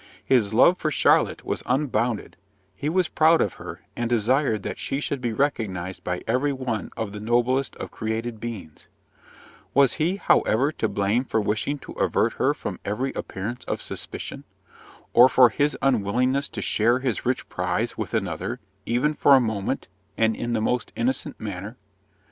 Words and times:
His 0.25 0.51
love 0.51 0.79
for 0.79 0.89
Charlotte 0.89 1.45
was 1.45 1.61
unbounded: 1.67 2.35
he 2.73 2.89
was 2.89 3.07
proud 3.07 3.39
of 3.39 3.53
her, 3.61 3.81
and 3.95 4.09
desired 4.09 4.63
that 4.63 4.79
she 4.79 4.99
should 4.99 5.21
be 5.21 5.31
recognised 5.31 6.03
by 6.03 6.23
every 6.25 6.51
one 6.51 6.89
as 6.97 7.11
the 7.11 7.19
noblest 7.19 7.75
of 7.75 7.91
created 7.91 8.39
beings. 8.39 8.87
Was 9.75 9.93
he, 9.93 10.15
however, 10.15 10.71
to 10.71 10.89
blame 10.89 11.23
for 11.23 11.39
wishing 11.39 11.77
to 11.77 11.91
avert 11.91 12.33
from 12.55 12.73
her 12.73 12.79
every 12.83 13.13
appearance 13.13 13.63
of 13.65 13.79
suspicion? 13.79 14.43
or 15.13 15.29
for 15.29 15.49
his 15.49 15.77
unwillingness 15.83 16.47
to 16.47 16.63
share 16.63 16.97
his 17.01 17.23
rich 17.23 17.47
prize 17.47 17.95
with 17.95 18.15
another, 18.15 18.59
even 18.87 19.13
for 19.13 19.35
a 19.35 19.39
moment, 19.39 19.87
and 20.17 20.35
in 20.35 20.53
the 20.53 20.61
most 20.61 20.91
innocent 20.95 21.39
manner? 21.39 21.77